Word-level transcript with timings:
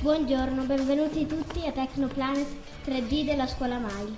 Buongiorno, 0.00 0.62
benvenuti 0.62 1.26
tutti 1.26 1.66
a 1.66 1.72
Tecnoplanet 1.72 2.46
3D 2.86 3.24
della 3.24 3.46
scuola 3.46 3.78
Mai. 3.78 4.16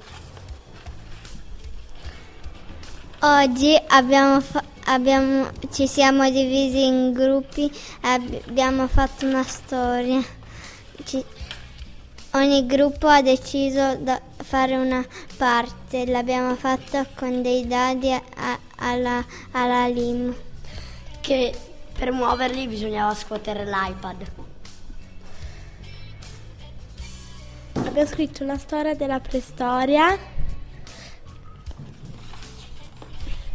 Oggi 3.21 3.77
abbiamo 3.88 4.40
fa- 4.40 4.63
abbiamo- 4.85 5.51
ci 5.72 5.88
siamo 5.88 6.29
divisi 6.31 6.85
in 6.87 7.13
gruppi 7.13 7.67
e 8.01 8.08
abbiamo 8.47 8.87
fatto 8.87 9.26
una 9.26 9.42
storia. 9.42 10.22
Ci- 11.04 11.24
ogni 12.35 12.64
gruppo 12.67 13.08
ha 13.08 13.21
deciso 13.21 13.96
di 13.96 14.12
fare 14.37 14.76
una 14.76 15.04
parte, 15.37 16.06
l'abbiamo 16.06 16.55
fatta 16.55 17.06
con 17.12 17.42
dei 17.42 17.66
dadi 17.66 18.12
a- 18.12 18.59
alla, 18.77 19.24
alla 19.51 19.88
lim. 19.88 20.33
Che 21.20 21.52
per 21.99 22.12
muoverli 22.12 22.69
bisognava 22.69 23.15
scuotere 23.15 23.65
l'iPad. 23.65 24.51
Abbiamo 27.92 28.09
scritto 28.09 28.45
la 28.45 28.56
storia 28.56 28.95
della 28.95 29.20
preistoria. 29.20 30.19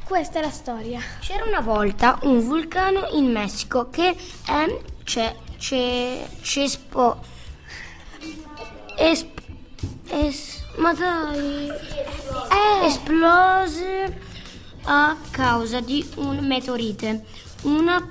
Questa 0.04 0.38
è 0.38 0.42
la 0.44 0.52
storia. 0.52 1.02
C'era 1.22 1.44
una 1.44 1.60
volta 1.60 2.20
un 2.22 2.42
vulcano 2.42 3.08
in 3.14 3.32
Messico 3.32 3.90
che 3.90 4.16
è 4.46 4.80
c'è, 5.04 5.36
c'è, 5.58 6.28
cespo, 6.42 7.20
esp, 8.96 9.40
es, 10.10 10.64
ma 10.76 10.94
dai, 10.94 11.72
esplose 12.84 14.22
a 14.84 15.18
causa 15.32 15.80
di 15.80 16.08
un 16.18 16.46
meteorite. 16.46 17.26
Una, 17.64 18.08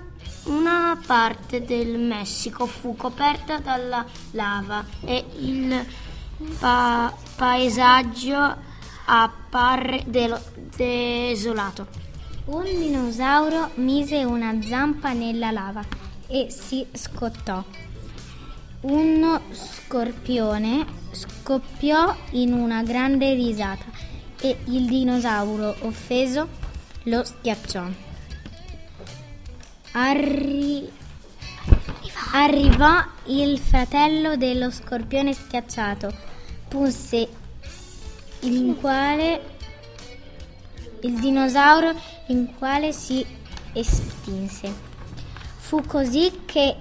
una 0.47 1.01
parte 1.07 1.65
del 1.65 2.01
Messico 2.01 2.67
fu 2.67 2.97
coperta 2.97 3.61
dalla 3.61 4.05
lava 4.33 4.85
e 5.05 5.25
il 5.39 5.87
pa- 6.59 7.13
paesaggio 7.37 8.57
apparve 9.07 10.03
del- 10.07 10.41
desolato. 10.77 11.87
Un 12.47 12.65
dinosauro 12.65 13.71
mise 13.77 14.25
una 14.25 14.61
zampa 14.63 15.13
nella 15.13 15.51
lava 15.51 15.83
e 16.29 16.49
si 16.51 16.87
scottò. 16.93 17.63
Uno 18.83 19.41
scorpione 19.51 20.87
scoppiò 21.11 22.15
in 22.33 22.53
una 22.53 22.83
grande 22.83 23.35
risata 23.35 23.85
e 24.41 24.59
il 24.67 24.87
dinosauro 24.87 25.75
offeso 25.81 26.47
lo 27.05 27.25
schiacciò. 27.25 27.85
Arri- 29.93 30.93
Arrivò 32.33 33.03
il 33.27 33.59
fratello 33.59 34.37
dello 34.37 34.71
scorpione 34.71 35.33
schiacciato, 35.33 36.13
punse 36.69 37.29
in 38.41 38.77
quale 38.79 39.55
il 41.01 41.19
dinosauro 41.19 41.93
in 42.27 42.55
quale 42.57 42.93
si 42.93 43.25
estinse. 43.73 44.73
Fu 45.59 45.83
così 45.83 46.43
che 46.45 46.77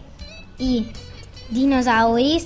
i 0.57 0.91
dinosauri 1.47 2.43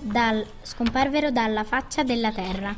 dal- 0.00 0.46
scomparvero 0.62 1.30
dalla 1.30 1.64
faccia 1.64 2.02
della 2.02 2.30
terra. 2.30 2.74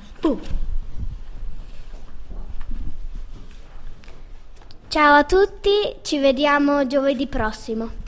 Ciao 4.88 5.14
a 5.14 5.24
tutti, 5.24 5.70
ci 6.02 6.18
vediamo 6.18 6.86
giovedì 6.86 7.26
prossimo. 7.26 8.01